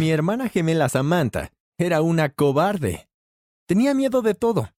[0.00, 3.10] Mi hermana gemela Samantha era una cobarde.
[3.66, 4.70] Tenía miedo de todo.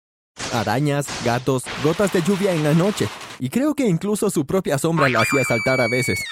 [0.54, 3.06] Arañas, gatos, gotas de lluvia en la noche,
[3.38, 6.24] y creo que incluso su propia sombra la hacía saltar a veces.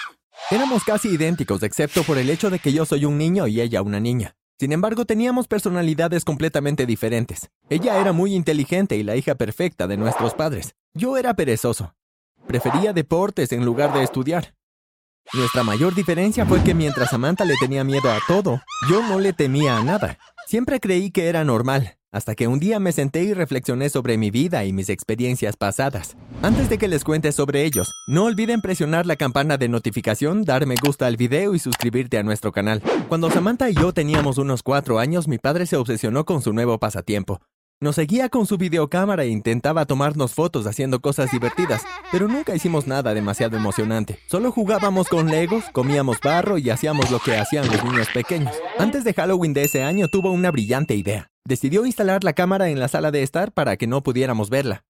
[0.51, 3.83] Éramos casi idénticos, excepto por el hecho de que yo soy un niño y ella
[3.83, 4.37] una niña.
[4.59, 7.51] Sin embargo, teníamos personalidades completamente diferentes.
[7.69, 10.77] Ella era muy inteligente y la hija perfecta de nuestros padres.
[10.95, 11.95] Yo era perezoso.
[12.47, 14.55] Prefería deportes en lugar de estudiar.
[15.35, 19.35] Nuestra mayor diferencia fue que mientras Samantha le tenía miedo a todo, yo no le
[19.35, 20.19] temía a nada.
[20.47, 24.31] Siempre creí que era normal, hasta que un día me senté y reflexioné sobre mi
[24.31, 26.17] vida y mis experiencias pasadas.
[26.41, 30.65] Antes de que les cuente sobre ellos, no olviden presionar la campana de notificación, dar
[30.65, 32.83] me gusta al video y suscribirte a nuestro canal.
[33.09, 36.79] Cuando Samantha y yo teníamos unos cuatro años, mi padre se obsesionó con su nuevo
[36.79, 37.43] pasatiempo.
[37.81, 42.89] Nos seguía con su videocámara e intentaba tomarnos fotos haciendo cosas divertidas, pero nunca hicimos
[42.89, 44.19] nada demasiado emocionante.
[44.27, 48.53] Solo jugábamos con legos, comíamos barro y hacíamos lo que hacían los niños pequeños.
[48.79, 52.79] Antes de Halloween de ese año tuvo una brillante idea decidió instalar la cámara en
[52.79, 54.85] la sala de estar para que no pudiéramos verla.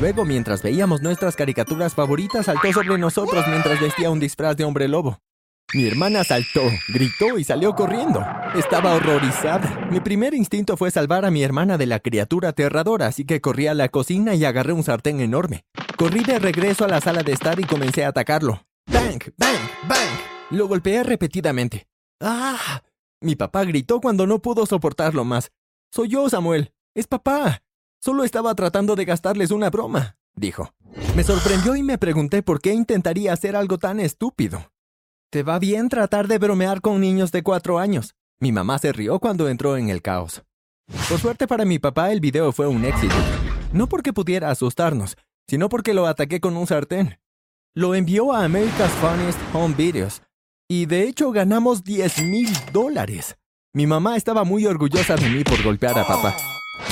[0.00, 4.86] Luego, mientras veíamos nuestras caricaturas favoritas, saltó sobre nosotros mientras vestía un disfraz de hombre
[4.86, 5.18] lobo.
[5.74, 8.24] Mi hermana saltó, gritó y salió corriendo.
[8.54, 9.88] Estaba horrorizada.
[9.90, 13.66] Mi primer instinto fue salvar a mi hermana de la criatura aterradora, así que corrí
[13.66, 15.64] a la cocina y agarré un sartén enorme.
[15.96, 18.64] Corrí de regreso a la sala de estar y comencé a atacarlo.
[18.86, 19.20] ¡Bang!
[19.36, 19.58] ¡Bang!
[19.88, 20.10] ¡Bang!
[20.50, 21.88] Lo golpeé repetidamente.
[22.20, 22.84] ¡Ah!
[23.20, 25.50] Mi papá gritó cuando no pudo soportarlo más.
[25.90, 26.72] Soy yo, Samuel.
[26.94, 27.64] Es papá.
[28.00, 30.72] Solo estaba tratando de gastarles una broma, dijo.
[31.16, 34.70] Me sorprendió y me pregunté por qué intentaría hacer algo tan estúpido.
[35.34, 38.14] Te va bien tratar de bromear con niños de cuatro años.
[38.38, 40.44] Mi mamá se rió cuando entró en el caos.
[41.08, 43.16] Por suerte para mi papá el video fue un éxito.
[43.72, 45.16] No porque pudiera asustarnos,
[45.48, 47.18] sino porque lo ataqué con un sartén.
[47.74, 50.22] Lo envió a America's Funniest Home Videos.
[50.68, 53.36] Y de hecho ganamos 10 mil dólares.
[53.72, 56.36] Mi mamá estaba muy orgullosa de mí por golpear a papá.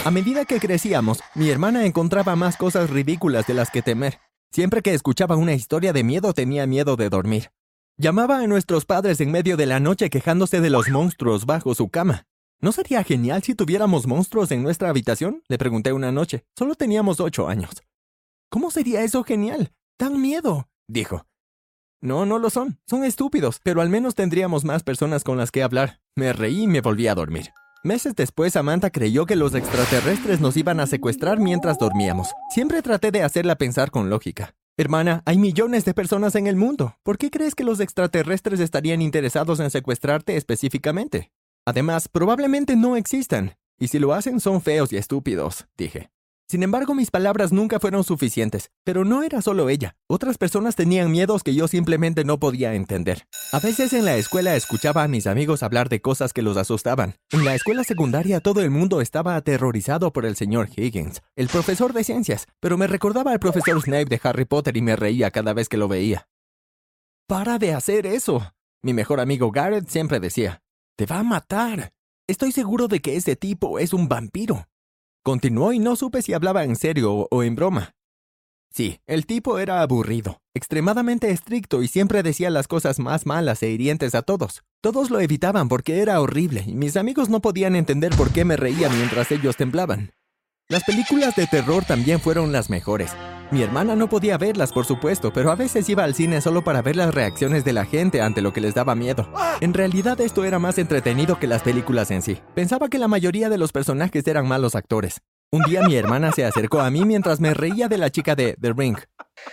[0.05, 4.19] A medida que crecíamos, mi hermana encontraba más cosas ridículas de las que temer.
[4.51, 7.53] Siempre que escuchaba una historia de miedo tenía miedo de dormir.
[8.03, 11.89] Llamaba a nuestros padres en medio de la noche quejándose de los monstruos bajo su
[11.89, 12.27] cama.
[12.61, 15.45] ¿No sería genial si tuviéramos monstruos en nuestra habitación?
[15.47, 16.45] Le pregunté una noche.
[16.59, 17.71] Solo teníamos ocho años.
[18.51, 19.71] ¿Cómo sería eso genial?
[19.97, 20.69] ¡Tan miedo!
[20.89, 21.27] dijo.
[22.01, 22.81] No, no lo son.
[22.89, 26.01] Son estúpidos, pero al menos tendríamos más personas con las que hablar.
[26.17, 27.51] Me reí y me volví a dormir.
[27.85, 32.33] Meses después, Samantha creyó que los extraterrestres nos iban a secuestrar mientras dormíamos.
[32.51, 34.57] Siempre traté de hacerla pensar con lógica.
[34.79, 36.97] Hermana, hay millones de personas en el mundo.
[37.03, 41.31] ¿Por qué crees que los extraterrestres estarían interesados en secuestrarte específicamente?
[41.67, 43.55] Además, probablemente no existan.
[43.79, 46.11] Y si lo hacen son feos y estúpidos, dije.
[46.53, 49.97] Sin embargo, mis palabras nunca fueron suficientes, pero no era solo ella.
[50.07, 53.27] Otras personas tenían miedos que yo simplemente no podía entender.
[53.53, 57.15] A veces en la escuela escuchaba a mis amigos hablar de cosas que los asustaban.
[57.31, 61.95] En la escuela secundaria todo el mundo estaba aterrorizado por el señor Higgins, el profesor
[61.95, 65.55] de ciencias, pero me recordaba al profesor Snape de Harry Potter y me reía cada
[65.55, 66.29] vez que lo veía.
[67.27, 68.53] ¡Para de hacer eso!
[68.83, 70.61] Mi mejor amigo Garrett siempre decía,
[70.99, 71.95] Te va a matar.
[72.29, 74.67] Estoy seguro de que ese tipo es un vampiro.
[75.25, 77.95] Continuó y no supe si hablaba en serio o en broma.
[78.73, 83.71] Sí, el tipo era aburrido, extremadamente estricto y siempre decía las cosas más malas e
[83.71, 84.65] hirientes a todos.
[84.81, 88.57] Todos lo evitaban porque era horrible y mis amigos no podían entender por qué me
[88.57, 90.11] reía mientras ellos temblaban.
[90.69, 93.13] Las películas de terror también fueron las mejores.
[93.51, 96.81] Mi hermana no podía verlas, por supuesto, pero a veces iba al cine solo para
[96.81, 99.31] ver las reacciones de la gente ante lo que les daba miedo.
[99.61, 102.41] En realidad esto era más entretenido que las películas en sí.
[102.55, 105.21] Pensaba que la mayoría de los personajes eran malos actores.
[105.51, 108.57] Un día mi hermana se acercó a mí mientras me reía de la chica de
[108.59, 108.97] The Ring.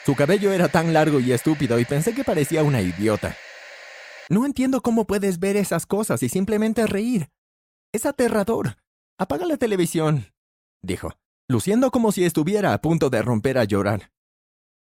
[0.05, 3.35] Su cabello era tan largo y estúpido y pensé que parecía una idiota.
[4.29, 7.27] No entiendo cómo puedes ver esas cosas y simplemente reír.
[7.91, 8.77] Es aterrador.
[9.17, 10.27] Apaga la televisión,
[10.81, 11.11] dijo
[11.49, 14.11] luciendo como si estuviera a punto de romper a llorar.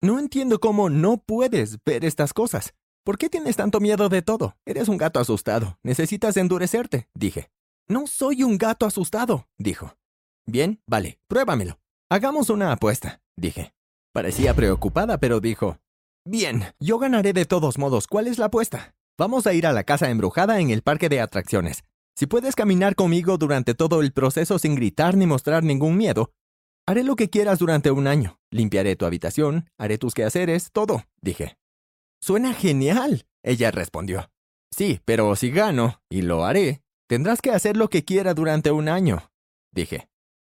[0.01, 2.73] No entiendo cómo no puedes ver estas cosas.
[3.06, 4.57] ¿Por qué tienes tanto miedo de todo?
[4.66, 5.78] Eres un gato asustado.
[5.84, 7.52] Necesitas endurecerte, dije.
[7.87, 9.96] No soy un gato asustado, dijo.
[10.47, 11.79] Bien, vale, pruébamelo.
[12.09, 13.75] Hagamos una apuesta, dije.
[14.11, 15.78] Parecía preocupada, pero dijo,
[16.25, 18.08] Bien, yo ganaré de todos modos.
[18.08, 18.96] ¿Cuál es la apuesta?
[19.20, 21.84] Vamos a ir a la casa embrujada en el parque de atracciones.
[22.16, 26.32] Si puedes caminar conmigo durante todo el proceso sin gritar ni mostrar ningún miedo,
[26.88, 28.40] Haré lo que quieras durante un año.
[28.52, 31.58] Limpiaré tu habitación, haré tus quehaceres, todo, dije.
[32.22, 34.29] Suena genial, ella respondió.
[34.70, 38.88] Sí, pero si gano, y lo haré, tendrás que hacer lo que quiera durante un
[38.88, 39.32] año,
[39.72, 40.09] dije.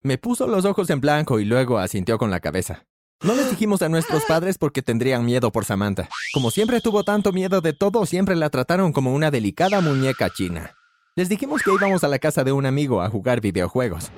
[0.04, 2.86] Me puso los ojos en blanco y luego asintió con la cabeza.
[3.24, 6.10] No les dijimos a nuestros padres porque tendrían miedo por Samantha.
[6.34, 10.76] Como siempre tuvo tanto miedo de todo, siempre la trataron como una delicada muñeca china.
[11.18, 14.12] Les dijimos que íbamos a la casa de un amigo a jugar videojuegos.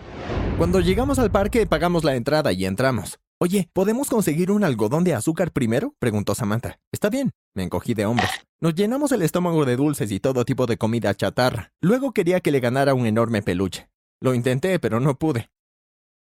[0.57, 3.19] Cuando llegamos al parque, pagamos la entrada y entramos.
[3.39, 5.93] Oye, ¿podemos conseguir un algodón de azúcar primero?
[5.99, 6.77] preguntó Samantha.
[6.91, 8.29] Está bien, me encogí de hombros.
[8.59, 11.71] Nos llenamos el estómago de dulces y todo tipo de comida chatarra.
[11.79, 13.87] Luego quería que le ganara un enorme peluche.
[14.19, 15.49] Lo intenté, pero no pude.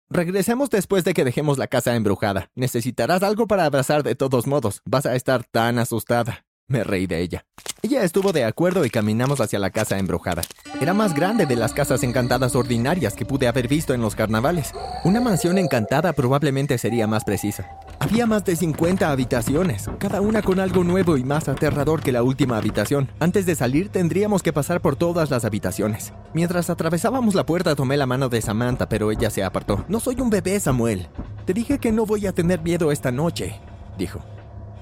[0.10, 2.50] Regresemos después de que dejemos la casa embrujada.
[2.56, 4.82] Necesitarás algo para abrazar de todos modos.
[4.84, 6.45] Vas a estar tan asustada.
[6.68, 7.46] Me reí de ella.
[7.84, 10.42] Ella estuvo de acuerdo y caminamos hacia la casa embrujada.
[10.82, 14.74] Era más grande de las casas encantadas ordinarias que pude haber visto en los carnavales.
[15.04, 17.70] Una mansión encantada probablemente sería más precisa.
[18.00, 22.24] Había más de 50 habitaciones, cada una con algo nuevo y más aterrador que la
[22.24, 23.12] última habitación.
[23.20, 26.14] Antes de salir tendríamos que pasar por todas las habitaciones.
[26.34, 29.86] Mientras atravesábamos la puerta tomé la mano de Samantha, pero ella se apartó.
[29.88, 31.10] No soy un bebé, Samuel.
[31.46, 33.60] Te dije que no voy a tener miedo esta noche,
[34.00, 34.22] dijo.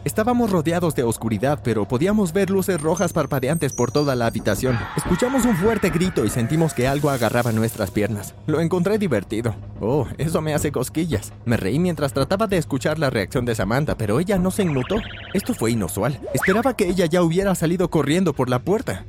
[0.06, 4.78] Estábamos rodeados de oscuridad, pero podíamos ver luces rojas parpadeantes por toda la habitación.
[4.98, 8.36] Escuchamos un fuerte grito y sentimos que algo agarraba nuestras piernas.
[8.46, 9.56] Lo encontré divertido.
[9.80, 11.32] Oh, eso me hace cosquillas.
[11.46, 14.98] Me reí mientras trataba de escuchar la reacción de Samantha, pero ella no se inmutó.
[15.34, 16.20] Esto fue inusual.
[16.34, 19.06] Esperaba que ella ya hubiera salido corriendo por la puerta.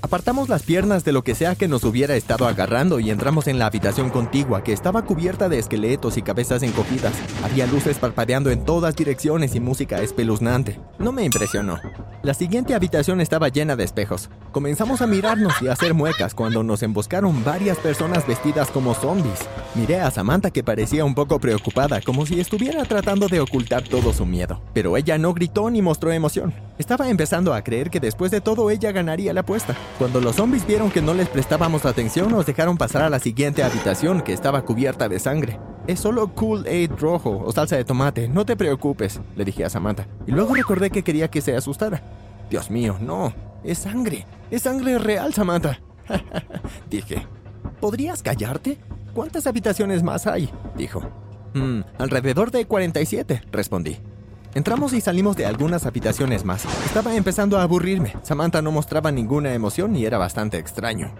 [0.00, 3.58] Apartamos las piernas de lo que sea que nos hubiera estado agarrando y entramos en
[3.58, 7.12] la habitación contigua que estaba cubierta de esqueletos y cabezas encogidas.
[7.42, 10.78] Había luces parpadeando en todas direcciones y música espeluznante.
[11.00, 11.80] No me impresionó.
[12.22, 14.30] La siguiente habitación estaba llena de espejos.
[14.52, 19.40] Comenzamos a mirarnos y a hacer muecas cuando nos emboscaron varias personas vestidas como zombies.
[19.74, 24.12] Miré a Samantha que parecía un poco preocupada, como si estuviera tratando de ocultar todo
[24.12, 24.62] su miedo.
[24.72, 26.67] Pero ella no gritó ni mostró emoción.
[26.78, 29.74] Estaba empezando a creer que después de todo ella ganaría la apuesta.
[29.98, 33.64] Cuando los zombies vieron que no les prestábamos atención, nos dejaron pasar a la siguiente
[33.64, 35.58] habitación que estaba cubierta de sangre.
[35.88, 40.06] Es solo Kool-Aid rojo o salsa de tomate, no te preocupes, le dije a Samantha.
[40.26, 42.00] Y luego recordé que quería que se asustara.
[42.48, 43.32] Dios mío, no,
[43.64, 45.80] es sangre, es sangre real, Samantha.
[46.90, 47.26] dije.
[47.80, 48.78] ¿Podrías callarte?
[49.14, 50.50] ¿Cuántas habitaciones más hay?
[50.76, 51.02] dijo.
[51.54, 53.98] Mm, alrededor de 47, respondí.
[54.54, 56.64] Entramos y salimos de algunas habitaciones más.
[56.86, 58.14] Estaba empezando a aburrirme.
[58.22, 61.12] Samantha no mostraba ninguna emoción y era bastante extraño.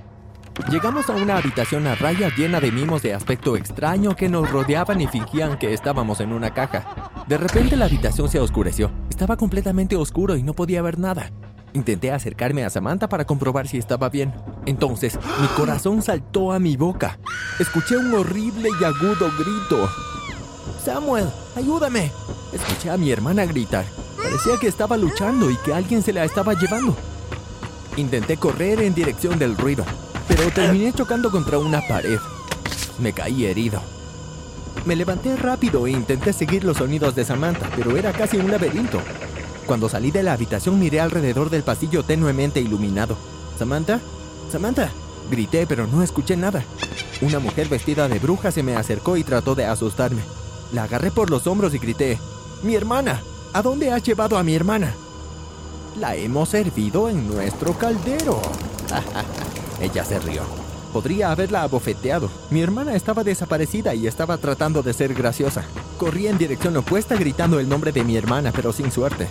[0.71, 5.01] Llegamos a una habitación a raya llena de mimos de aspecto extraño que nos rodeaban
[5.01, 7.11] y fingían que estábamos en una caja.
[7.29, 8.91] De repente la habitación se oscureció.
[9.09, 11.31] Estaba completamente oscuro y no podía ver nada.
[11.75, 14.35] Intenté acercarme a Samantha para comprobar si estaba bien.
[14.67, 17.19] Entonces, mi corazón saltó a mi boca.
[17.61, 19.89] Escuché un horrible y agudo grito.
[20.89, 22.11] Samuel, ayúdame.
[22.51, 23.85] Escuché a mi hermana gritar.
[24.17, 26.97] Parecía que estaba luchando y que alguien se la estaba llevando.
[27.99, 29.85] Intenté correr en dirección del ruido,
[30.27, 32.19] pero terminé chocando contra una pared.
[32.99, 33.83] Me caí herido.
[34.87, 39.03] Me levanté rápido e intenté seguir los sonidos de Samantha, pero era casi un laberinto.
[39.67, 43.15] Cuando salí de la habitación miré alrededor del pasillo tenuemente iluminado.
[43.59, 44.01] ¿Samantha?
[44.51, 44.91] ¿Samantha?
[45.31, 46.65] Grité, pero no escuché nada.
[47.21, 50.23] Una mujer vestida de bruja se me acercó y trató de asustarme.
[50.73, 52.19] La agarré por los hombros y grité,
[52.63, 53.23] ¡Mi hermana!
[53.53, 54.95] ¿A dónde has llevado a mi hermana?
[55.99, 58.41] La hemos servido en nuestro caldero.
[59.81, 60.43] Ella se rió.
[60.93, 62.31] Podría haberla abofeteado.
[62.51, 65.65] Mi hermana estaba desaparecida y estaba tratando de ser graciosa.
[65.97, 69.29] Corrí en dirección opuesta gritando el nombre de mi hermana, pero sin suerte.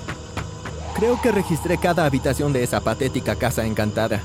[0.96, 4.22] Creo que registré cada habitación de esa patética casa encantada.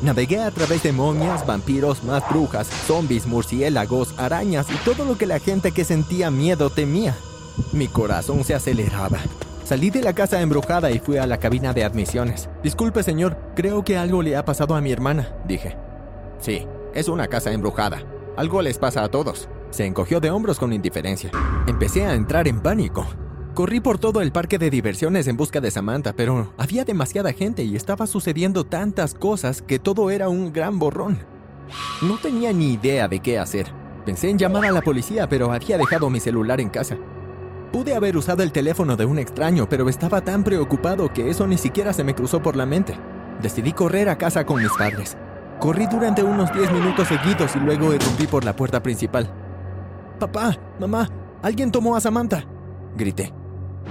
[0.00, 5.26] Navegué a través de momias, vampiros, más brujas, zombies, murciélagos, arañas y todo lo que
[5.26, 7.16] la gente que sentía miedo temía.
[7.72, 9.18] Mi corazón se aceleraba.
[9.64, 12.48] Salí de la casa embrujada y fui a la cabina de admisiones.
[12.62, 15.76] Disculpe, señor, creo que algo le ha pasado a mi hermana, dije.
[16.40, 16.64] Sí,
[16.94, 18.02] es una casa embrujada.
[18.36, 19.48] Algo les pasa a todos.
[19.70, 21.30] Se encogió de hombros con indiferencia.
[21.66, 23.04] Empecé a entrar en pánico.
[23.58, 27.64] Corrí por todo el parque de diversiones en busca de Samantha, pero había demasiada gente
[27.64, 31.18] y estaba sucediendo tantas cosas que todo era un gran borrón.
[32.00, 33.66] No tenía ni idea de qué hacer.
[34.06, 36.98] Pensé en llamar a la policía, pero había dejado mi celular en casa.
[37.72, 41.58] Pude haber usado el teléfono de un extraño, pero estaba tan preocupado que eso ni
[41.58, 42.96] siquiera se me cruzó por la mente.
[43.42, 45.16] Decidí correr a casa con mis padres.
[45.58, 49.28] Corrí durante unos 10 minutos seguidos y luego irrumpí por la puerta principal.
[50.20, 51.10] Papá, mamá,
[51.42, 52.44] alguien tomó a Samantha.
[52.96, 53.37] Grité.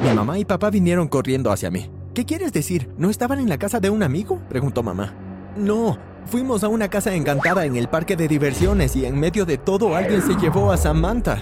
[0.02, 1.90] Mi mamá y papá vinieron corriendo hacia mí.
[2.14, 2.90] ¿Qué quieres decir?
[2.98, 4.40] ¿No estaban en la casa de un amigo?
[4.50, 5.14] preguntó mamá.
[5.56, 9.58] No, fuimos a una casa encantada en el parque de diversiones y en medio de
[9.58, 11.42] todo alguien se llevó a Samantha.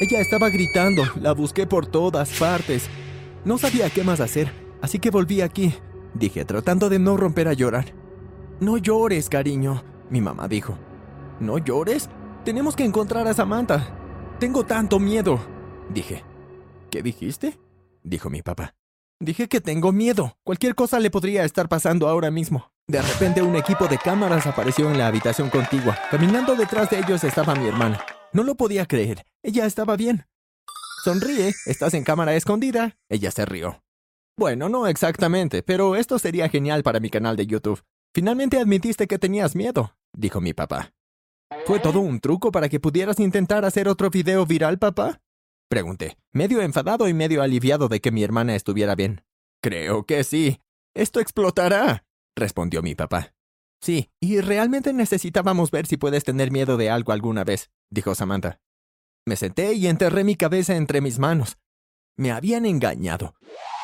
[0.00, 2.88] Ella estaba gritando, la busqué por todas partes.
[3.44, 5.74] No sabía qué más hacer, así que volví aquí,
[6.14, 7.86] dije, tratando de no romper a llorar.
[8.60, 10.78] No llores, cariño, mi mamá dijo.
[11.40, 12.08] ¿No llores?
[12.44, 13.86] Tenemos que encontrar a Samantha.
[14.38, 15.38] Tengo tanto miedo,
[15.92, 16.24] dije.
[16.90, 17.58] ¿Qué dijiste?
[18.06, 18.74] Dijo mi papá.
[19.20, 20.36] Dije que tengo miedo.
[20.44, 22.70] Cualquier cosa le podría estar pasando ahora mismo.
[22.86, 25.98] De repente un equipo de cámaras apareció en la habitación contigua.
[26.10, 28.00] Caminando detrás de ellos estaba mi hermana.
[28.32, 29.24] No lo podía creer.
[29.42, 30.26] Ella estaba bien.
[31.02, 32.96] Sonríe, estás en cámara escondida.
[33.08, 33.82] Ella se rió.
[34.38, 37.82] Bueno, no exactamente, pero esto sería genial para mi canal de YouTube.
[38.14, 40.92] Finalmente admitiste que tenías miedo, dijo mi papá.
[41.64, 45.20] ¿Fue todo un truco para que pudieras intentar hacer otro video viral, papá?
[45.68, 49.24] Pregunté, medio enfadado y medio aliviado de que mi hermana estuviera bien.
[49.62, 50.60] Creo que sí.
[50.94, 52.06] Esto explotará
[52.36, 53.34] respondió mi papá.
[53.80, 58.60] Sí, y realmente necesitábamos ver si puedes tener miedo de algo alguna vez, dijo Samantha.
[59.26, 61.58] Me senté y enterré mi cabeza entre mis manos.
[62.16, 63.34] Me habían engañado,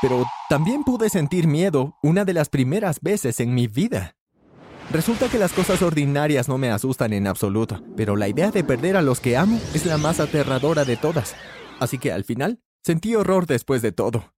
[0.01, 4.17] pero también pude sentir miedo una de las primeras veces en mi vida.
[4.91, 8.97] Resulta que las cosas ordinarias no me asustan en absoluto, pero la idea de perder
[8.97, 11.35] a los que amo es la más aterradora de todas.
[11.81, 14.35] Así que al final, sentí horror después de todo.